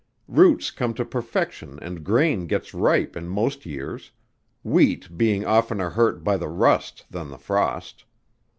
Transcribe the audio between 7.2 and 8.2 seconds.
the frost.